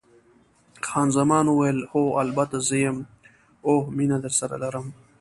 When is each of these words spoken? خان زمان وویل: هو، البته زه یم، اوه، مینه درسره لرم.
خان 0.87 1.07
زمان 1.17 1.45
وویل: 1.47 1.79
هو، 1.91 2.03
البته 2.23 2.57
زه 2.67 2.75
یم، 2.85 2.97
اوه، 3.67 3.83
مینه 3.97 4.17
درسره 4.23 4.55
لرم. 4.63 4.87